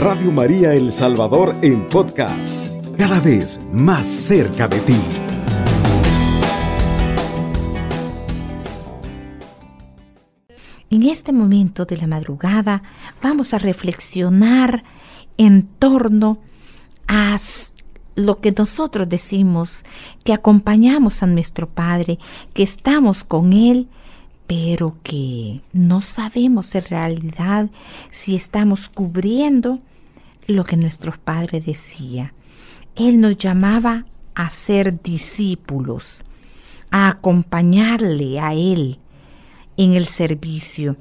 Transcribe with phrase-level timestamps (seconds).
[0.00, 4.96] Radio María El Salvador en podcast, cada vez más cerca de ti.
[10.88, 12.82] En este momento de la madrugada
[13.22, 14.84] vamos a reflexionar
[15.36, 16.38] en torno
[17.06, 17.36] a
[18.14, 19.84] lo que nosotros decimos,
[20.24, 22.18] que acompañamos a nuestro Padre,
[22.54, 23.86] que estamos con Él,
[24.46, 27.68] pero que no sabemos en realidad
[28.10, 29.80] si estamos cubriendo
[30.46, 32.34] lo que nuestro Padre decía.
[32.96, 34.04] Él nos llamaba
[34.34, 36.24] a ser discípulos,
[36.90, 38.98] a acompañarle a Él
[39.76, 40.96] en el servicio.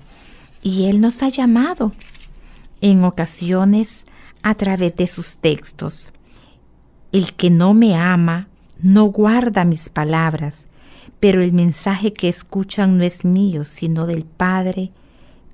[0.61, 1.93] Y Él nos ha llamado
[2.81, 4.05] en ocasiones
[4.43, 6.11] a través de sus textos.
[7.11, 8.47] El que no me ama
[8.81, 10.67] no guarda mis palabras,
[11.19, 14.91] pero el mensaje que escuchan no es mío, sino del Padre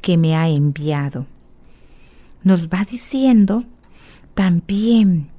[0.01, 1.25] que me ha enviado.
[2.43, 3.63] Nos va diciendo
[4.35, 5.29] también,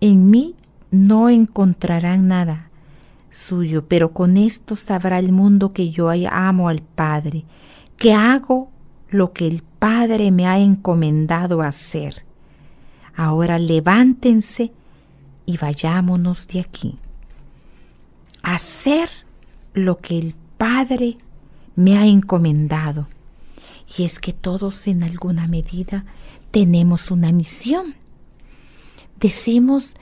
[0.00, 0.56] en mí
[0.90, 2.70] no encontrarán nada
[3.30, 7.44] suyo, pero con esto sabrá el mundo que yo amo al Padre,
[7.98, 8.70] que hago
[9.10, 12.24] lo que el Padre me ha encomendado hacer.
[13.14, 14.72] Ahora levántense
[15.44, 16.98] y vayámonos de aquí.
[18.42, 19.08] Hacer
[19.74, 21.18] lo que el Padre
[21.76, 23.08] me ha encomendado.
[23.96, 26.04] Y es que todos en alguna medida
[26.50, 27.94] tenemos una misión.
[29.20, 29.94] Decimos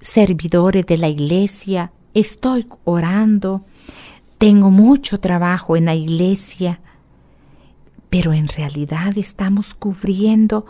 [0.00, 3.64] servidores de la iglesia, estoy orando,
[4.38, 6.80] tengo mucho trabajo en la iglesia,
[8.10, 10.66] pero en realidad estamos cubriendo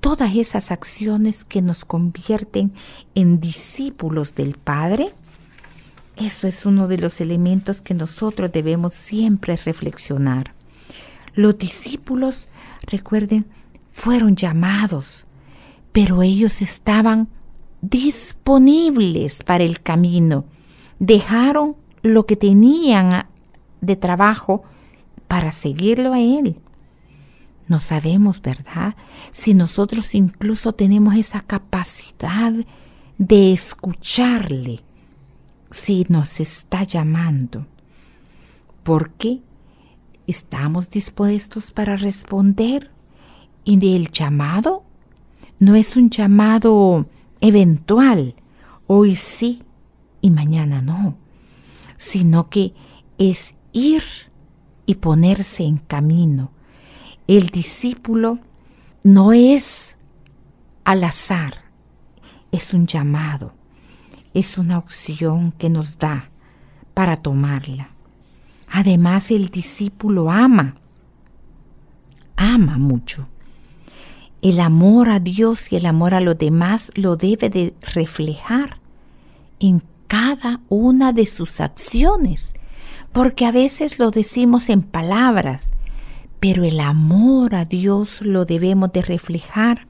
[0.00, 2.72] todas esas acciones que nos convierten
[3.14, 5.12] en discípulos del Padre?
[6.16, 10.54] Eso es uno de los elementos que nosotros debemos siempre reflexionar.
[11.34, 12.48] Los discípulos,
[12.82, 13.46] recuerden,
[13.90, 15.26] fueron llamados,
[15.92, 17.28] pero ellos estaban
[17.90, 20.44] disponibles para el camino.
[20.98, 23.26] Dejaron lo que tenían
[23.80, 24.64] de trabajo
[25.28, 26.58] para seguirlo a Él.
[27.68, 28.94] No sabemos, ¿verdad?
[29.32, 32.52] Si nosotros incluso tenemos esa capacidad
[33.18, 34.82] de escucharle,
[35.70, 37.66] si nos está llamando.
[38.82, 39.40] Porque
[40.26, 42.90] estamos dispuestos para responder.
[43.64, 44.84] Y el llamado
[45.58, 47.06] no es un llamado
[47.40, 48.34] eventual,
[48.86, 49.62] hoy sí
[50.20, 51.16] y mañana no,
[51.98, 52.74] sino que
[53.18, 54.02] es ir
[54.86, 56.50] y ponerse en camino
[57.26, 58.38] el discípulo
[59.02, 59.96] no es
[60.84, 61.52] al azar,
[62.52, 63.52] es un llamado,
[64.32, 66.30] es una opción que nos da
[66.94, 67.90] para tomarla.
[68.70, 70.76] Además, el discípulo ama,
[72.36, 73.28] ama mucho.
[74.46, 78.78] El amor a Dios y el amor a los demás lo debe de reflejar
[79.58, 82.54] en cada una de sus acciones,
[83.10, 85.72] porque a veces lo decimos en palabras,
[86.38, 89.88] pero el amor a Dios lo debemos de reflejar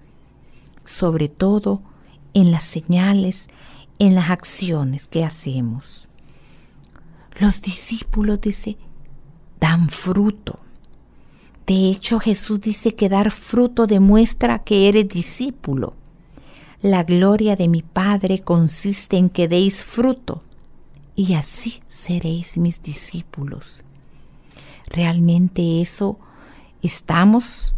[0.85, 1.83] sobre todo
[2.33, 3.49] en las señales,
[3.99, 6.09] en las acciones que hacemos.
[7.39, 8.79] Los discípulos, dice,
[9.61, 10.61] dan fruto.
[11.67, 15.95] De hecho, Jesús dice que dar fruto demuestra que eres discípulo.
[16.83, 20.43] La gloria de mi Padre consiste en que deis fruto,
[21.17, 23.83] y así seréis mis discípulos.
[24.91, 26.19] Realmente eso
[26.87, 27.75] ¿Estamos,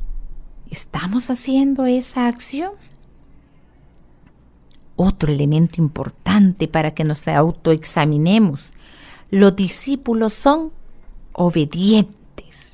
[0.70, 2.72] estamos haciendo esa acción?
[4.96, 8.74] Otro elemento importante para que nos autoexaminemos.
[9.30, 10.72] Los discípulos son
[11.32, 12.67] obedientes.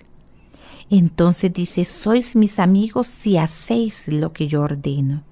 [0.91, 5.23] Entonces dice, sois mis amigos si hacéis lo que yo ordeno.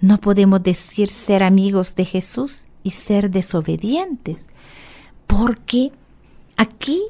[0.00, 4.48] No podemos decir ser amigos de Jesús y ser desobedientes,
[5.26, 5.92] porque
[6.56, 7.02] aquí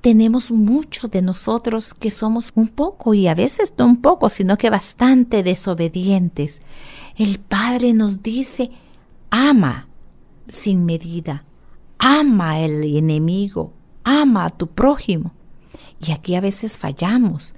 [0.00, 4.58] tenemos muchos de nosotros que somos un poco, y a veces no un poco, sino
[4.58, 6.62] que bastante desobedientes.
[7.16, 8.70] El Padre nos dice,
[9.30, 9.88] ama
[10.46, 11.44] sin medida,
[11.98, 13.72] ama al enemigo,
[14.04, 15.32] ama a tu prójimo.
[16.00, 17.54] Y aquí a veces fallamos,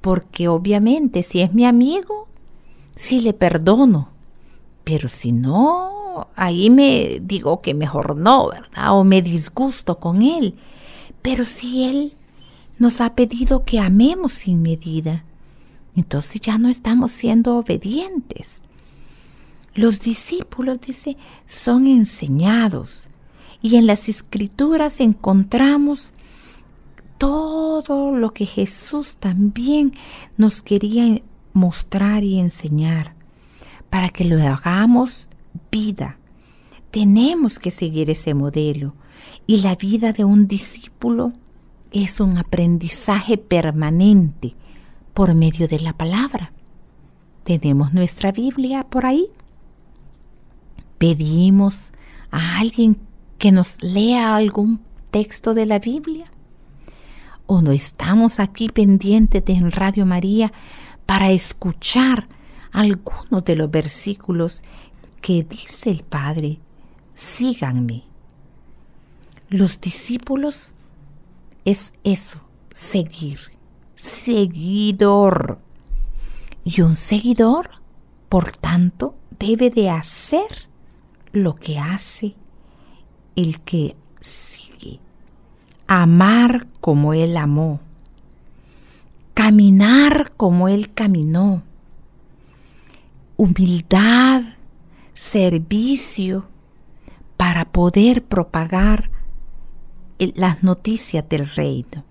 [0.00, 2.28] porque obviamente si es mi amigo,
[2.94, 4.08] sí le perdono,
[4.84, 8.98] pero si no, ahí me digo que mejor no, ¿verdad?
[8.98, 10.54] O me disgusto con él.
[11.22, 12.14] Pero si Él
[12.78, 15.24] nos ha pedido que amemos sin medida,
[15.94, 18.62] entonces ya no estamos siendo obedientes.
[19.74, 23.08] Los discípulos, dice, son enseñados
[23.62, 26.12] y en las escrituras encontramos
[27.22, 29.94] todo lo que Jesús también
[30.36, 31.22] nos quería
[31.52, 33.14] mostrar y enseñar,
[33.90, 35.28] para que lo hagamos
[35.70, 36.18] vida.
[36.90, 38.96] Tenemos que seguir ese modelo
[39.46, 41.32] y la vida de un discípulo
[41.92, 44.56] es un aprendizaje permanente
[45.14, 46.52] por medio de la palabra.
[47.44, 49.28] Tenemos nuestra Biblia por ahí.
[50.98, 51.92] Pedimos
[52.32, 52.98] a alguien
[53.38, 54.80] que nos lea algún
[55.12, 56.24] texto de la Biblia.
[57.54, 60.50] O no estamos aquí pendientes en Radio María
[61.04, 62.26] para escuchar
[62.70, 64.62] algunos de los versículos
[65.20, 66.60] que dice el Padre.
[67.12, 68.04] Síganme.
[69.50, 70.72] Los discípulos
[71.66, 72.40] es eso,
[72.72, 73.38] seguir,
[73.96, 75.58] seguidor.
[76.64, 77.68] Y un seguidor,
[78.30, 80.70] por tanto, debe de hacer
[81.32, 82.34] lo que hace
[83.36, 84.61] el que sigue.
[85.94, 87.80] Amar como Él amó.
[89.34, 91.64] Caminar como Él caminó.
[93.36, 94.40] Humildad,
[95.12, 96.46] servicio
[97.36, 99.10] para poder propagar
[100.18, 102.04] las noticias del reino.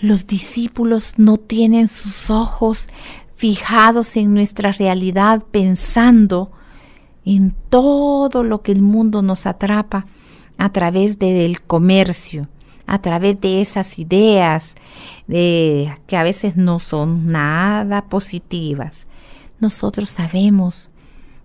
[0.00, 2.88] Los discípulos no tienen sus ojos
[3.30, 6.50] fijados en nuestra realidad pensando
[7.24, 10.06] en todo lo que el mundo nos atrapa
[10.58, 12.48] a través del comercio,
[12.86, 14.74] a través de esas ideas
[15.26, 19.06] de, que a veces no son nada positivas.
[19.60, 20.90] Nosotros sabemos,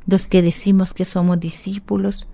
[0.05, 2.27] los que decimos que somos discípulos,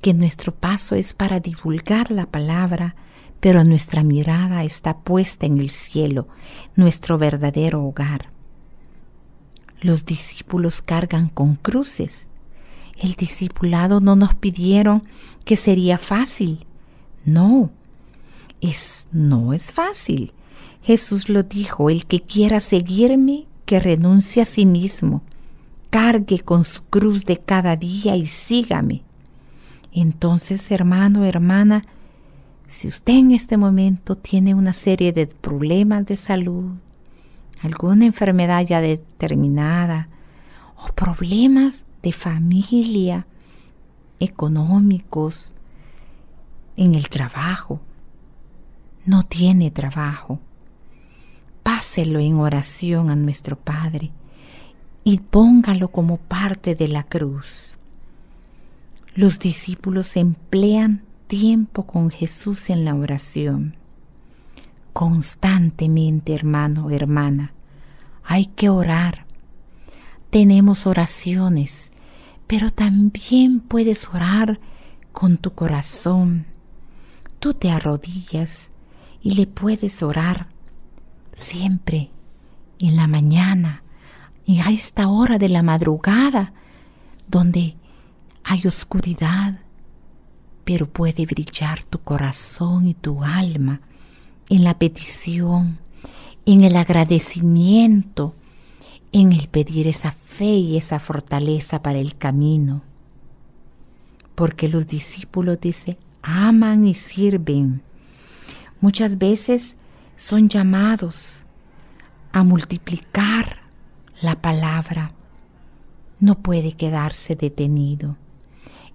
[0.00, 2.96] que nuestro paso es para divulgar la palabra,
[3.40, 6.28] pero nuestra mirada está puesta en el cielo,
[6.76, 8.30] nuestro verdadero hogar.
[9.80, 12.28] Los discípulos cargan con cruces.
[12.98, 15.04] El discipulado no nos pidieron
[15.44, 16.66] que sería fácil.
[17.24, 17.70] No,
[18.60, 20.32] es no es fácil.
[20.82, 25.22] Jesús lo dijo, el que quiera seguirme, que renuncie a sí mismo,
[25.90, 29.02] cargue con su cruz de cada día y sígame.
[29.92, 31.84] Entonces, hermano, hermana,
[32.66, 36.72] si usted en este momento tiene una serie de problemas de salud,
[37.60, 40.08] alguna enfermedad ya determinada,
[40.76, 43.26] o problemas de familia,
[44.20, 45.54] económicos,
[46.76, 47.80] en el trabajo,
[49.04, 50.38] no tiene trabajo,
[51.62, 54.10] páselo en oración a nuestro Padre
[55.04, 57.78] y póngalo como parte de la cruz.
[59.14, 63.76] Los discípulos emplean tiempo con Jesús en la oración.
[64.92, 67.52] Constantemente, hermano, hermana,
[68.24, 69.26] hay que orar.
[70.32, 71.92] Tenemos oraciones,
[72.46, 74.60] pero también puedes orar
[75.12, 76.46] con tu corazón.
[77.38, 78.70] Tú te arrodillas
[79.20, 80.46] y le puedes orar
[81.32, 82.08] siempre
[82.78, 83.82] en la mañana
[84.46, 86.54] y a esta hora de la madrugada,
[87.28, 87.76] donde
[88.42, 89.60] hay oscuridad,
[90.64, 93.82] pero puede brillar tu corazón y tu alma
[94.48, 95.78] en la petición,
[96.46, 98.34] en el agradecimiento,
[99.12, 102.82] en el pedir esa fe y esa fortaleza para el camino.
[104.34, 107.82] Porque los discípulos, dice, aman y sirven.
[108.80, 109.76] Muchas veces
[110.16, 111.44] son llamados
[112.32, 113.58] a multiplicar
[114.20, 115.12] la palabra.
[116.18, 118.16] No puede quedarse detenido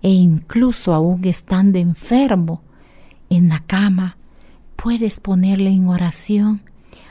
[0.02, 2.62] e incluso aún estando enfermo
[3.30, 4.18] en la cama,
[4.76, 6.62] puedes ponerle en oración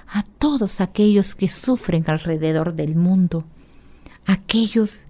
[0.09, 3.45] a todos aquellos que sufren alrededor del mundo,
[4.27, 5.07] aquellos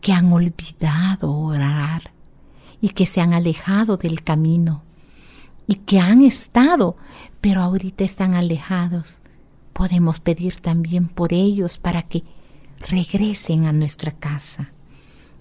[0.00, 2.12] que han olvidado orar
[2.80, 4.84] y que se han alejado del camino
[5.66, 6.96] y que han estado,
[7.40, 9.20] pero ahorita están alejados.
[9.72, 12.24] Podemos pedir también por ellos para que
[12.80, 14.72] regresen a nuestra casa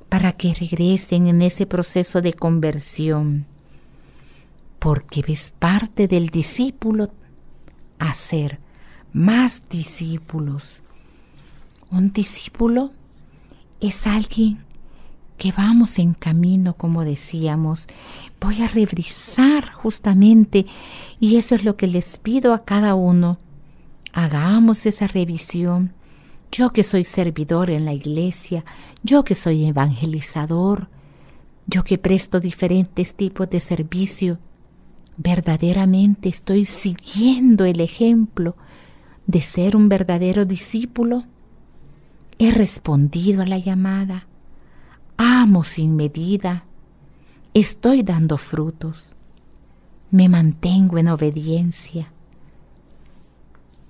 [0.09, 3.45] para que regresen en ese proceso de conversión,
[4.79, 7.11] porque ves parte del discípulo
[7.99, 8.59] hacer
[9.11, 10.83] más discípulos.
[11.91, 12.91] Un discípulo
[13.79, 14.65] es alguien
[15.37, 17.87] que vamos en camino, como decíamos.
[18.41, 20.65] Voy a revisar justamente,
[21.19, 23.37] y eso es lo que les pido a cada uno.
[24.13, 25.93] Hagamos esa revisión
[26.51, 28.63] yo que soy servidor en la iglesia,
[29.03, 30.89] yo que soy evangelizador,
[31.65, 34.39] yo que presto diferentes tipos de servicio,
[35.17, 38.55] verdaderamente estoy siguiendo el ejemplo
[39.25, 41.25] de ser un verdadero discípulo.
[42.39, 44.27] He respondido a la llamada,
[45.17, 46.65] amo sin medida,
[47.53, 49.15] estoy dando frutos,
[50.11, 52.11] me mantengo en obediencia,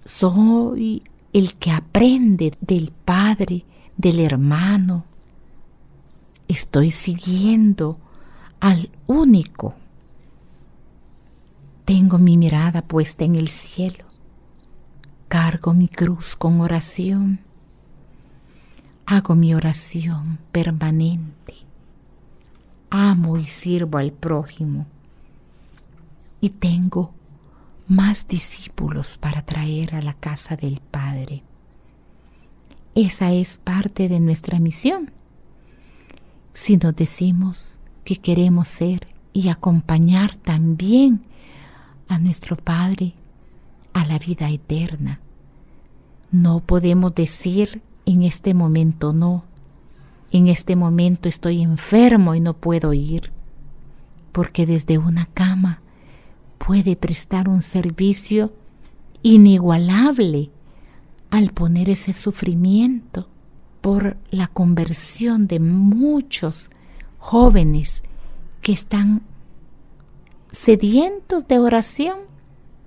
[0.06, 3.66] soy el que aprende del Padre,
[3.98, 5.04] del hermano.
[6.48, 7.98] Estoy siguiendo
[8.62, 9.76] al único.
[11.84, 14.06] Tengo mi mirada puesta en el cielo.
[15.28, 17.47] Cargo mi cruz con oración.
[19.10, 21.54] Hago mi oración permanente.
[22.90, 24.86] Amo y sirvo al prójimo.
[26.42, 27.14] Y tengo
[27.88, 31.42] más discípulos para traer a la casa del Padre.
[32.96, 35.10] Esa es parte de nuestra misión.
[36.54, 41.24] Si nos decimos que queremos ser y acompañar también
[42.10, 43.14] a nuestro Padre
[43.94, 45.22] a la vida eterna,
[46.30, 49.44] no podemos decir en este momento no.
[50.32, 53.34] En este momento estoy enfermo y no puedo ir,
[54.32, 55.82] porque desde una cama
[56.58, 58.54] puede prestar un servicio
[59.24, 60.52] inigualable
[61.30, 63.30] al poner ese sufrimiento
[63.82, 66.70] por la conversión de muchos
[67.18, 68.04] jóvenes
[68.62, 69.22] que están
[70.52, 72.20] sedientos de oración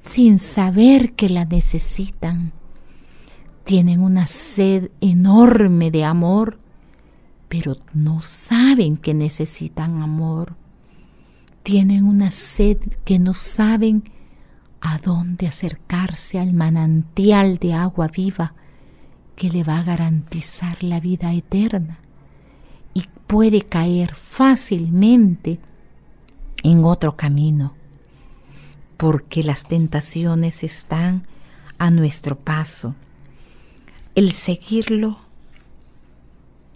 [0.02, 2.52] sin saber que la necesitan.
[3.64, 6.58] Tienen una sed enorme de amor,
[7.48, 10.56] pero no saben que necesitan amor
[11.62, 14.04] tienen una sed que no saben
[14.80, 18.54] a dónde acercarse al manantial de agua viva
[19.36, 21.98] que le va a garantizar la vida eterna
[22.94, 25.60] y puede caer fácilmente
[26.62, 27.74] en otro camino
[28.96, 31.26] porque las tentaciones están
[31.78, 32.94] a nuestro paso.
[34.14, 35.18] El seguirlo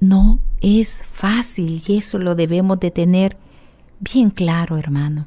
[0.00, 3.36] no es fácil y eso lo debemos de tener
[3.98, 5.26] bien claro, hermano.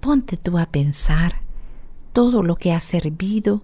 [0.00, 1.40] Ponte tú a pensar
[2.12, 3.62] todo lo que has servido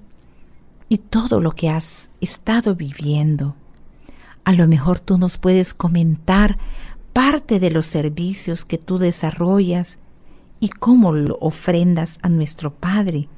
[0.89, 3.55] y todo lo que has estado viviendo.
[4.45, 6.59] A lo mejor tú nos puedes comentar
[7.13, 10.01] parte de los servicios que tú desarrollas
[10.59, 13.29] y cómo lo ofrendas a nuestro Padre,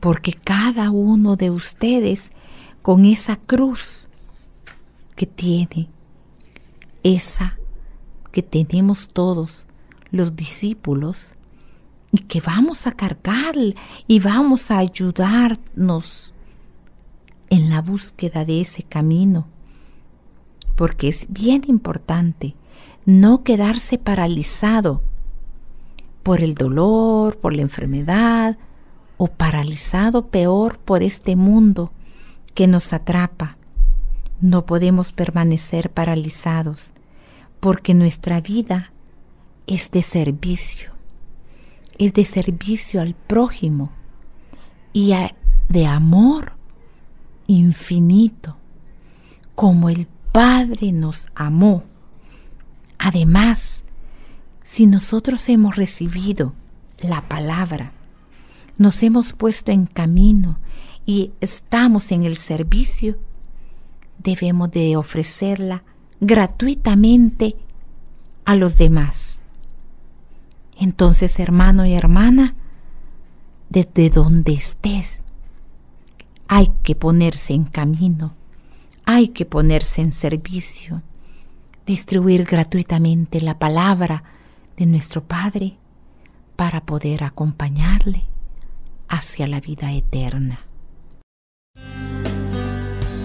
[0.00, 2.32] porque cada uno de ustedes
[2.84, 4.08] con esa cruz
[5.16, 5.88] que tiene,
[7.02, 7.58] esa
[8.30, 9.66] que tenemos todos
[10.10, 11.34] los discípulos
[12.12, 13.54] y que vamos a cargar
[14.06, 16.34] y vamos a ayudarnos
[17.48, 19.46] en la búsqueda de ese camino.
[20.76, 22.54] Porque es bien importante
[23.06, 25.00] no quedarse paralizado
[26.22, 28.58] por el dolor, por la enfermedad
[29.16, 31.90] o paralizado peor por este mundo
[32.54, 33.56] que nos atrapa.
[34.40, 36.92] No podemos permanecer paralizados
[37.60, 38.92] porque nuestra vida
[39.66, 40.92] es de servicio,
[41.98, 43.90] es de servicio al prójimo
[44.92, 45.14] y
[45.68, 46.56] de amor
[47.46, 48.56] infinito,
[49.54, 51.84] como el Padre nos amó.
[52.98, 53.84] Además,
[54.64, 56.54] si nosotros hemos recibido
[56.98, 57.92] la palabra,
[58.76, 60.58] nos hemos puesto en camino
[61.06, 63.18] y estamos en el servicio,
[64.18, 65.84] debemos de ofrecerla
[66.20, 67.56] gratuitamente
[68.44, 69.40] a los demás.
[70.78, 72.54] Entonces, hermano y hermana,
[73.68, 75.20] desde donde estés,
[76.48, 78.34] hay que ponerse en camino,
[79.04, 81.02] hay que ponerse en servicio,
[81.86, 84.24] distribuir gratuitamente la palabra
[84.76, 85.76] de nuestro Padre
[86.56, 88.24] para poder acompañarle
[89.08, 90.60] hacia la vida eterna.